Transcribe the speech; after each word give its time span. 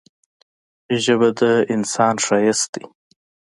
ژبه 1.03 1.29
د 1.39 1.41
انسان 1.73 2.15
ښايست 2.25 2.67
دی. 2.73 2.85